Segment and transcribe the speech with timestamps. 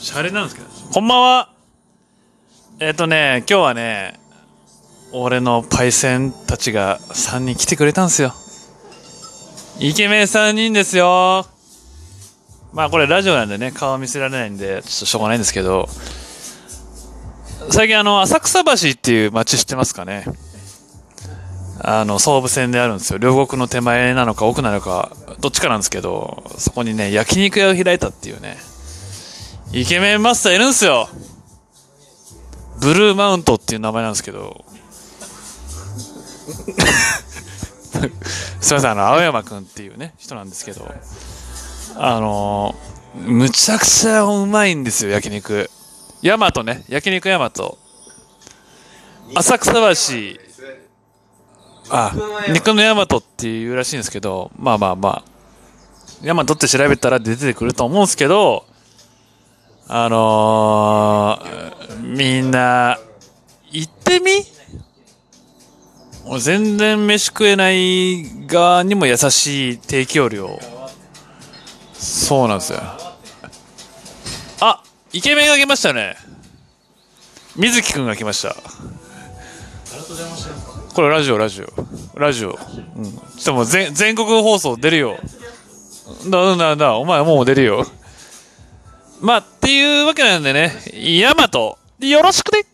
[0.00, 0.68] シャレなんですけど。
[0.92, 1.50] こんばんは。
[2.78, 4.18] えっ、とね、今日はね、
[5.12, 8.32] 俺のパイセンたちが3人来てくれたんですよ。
[9.80, 11.46] イケメン3人ですよ。
[12.72, 15.88] まあこれラジオなんでね、顔見せられないんで、ちょっとしょうがないんですけど、
[17.70, 20.24] 最近あの、浅草橋っていう街知ってますかね
[21.80, 23.18] あの、総武線であるんですよ。
[23.18, 25.10] 両国の手前なのか奥なのか、
[25.40, 28.56] どっちかなんですけど、そこにね、焼肉屋を開いたっていうね、
[29.72, 31.08] イケメンマスターいるんですよ。
[32.80, 34.64] ブルーマウントっていう名前なんですけど、
[38.60, 40.90] すいません、あの、青山くんっていうね、人なんですけど、
[41.96, 45.70] あのー、むちゃくちゃうまいんですよ、焼肉。
[46.22, 47.76] ヤマトね、焼肉ヤマト。
[49.34, 49.80] 浅草橋、
[51.90, 52.12] あ、
[52.48, 55.24] 肉のヤマトっていうらしいんですけど、まあまあまあ、
[56.22, 58.64] ヤマトって調べたら出てくると思うんですけど、
[59.90, 62.98] あのー、みんな、
[63.70, 64.44] 行ってみ？
[66.26, 70.60] もう全然飯食えない側にも優しい提供量。
[71.94, 72.80] そうなんですよ。
[74.60, 74.82] あ、
[75.14, 76.16] イケメンが来ましたね。
[77.56, 78.54] 水木くんが来ました。
[80.94, 81.66] これラジオ、ラジオ。
[82.14, 82.50] ラジオ。
[82.50, 83.04] うん。
[83.04, 85.16] ちょっともう全全国放送出るよ。
[86.28, 87.86] だ、だ、だ、お前もう出るよ。
[89.20, 92.64] まあ、っていうわけなんでね、ヤマト、よろしくね。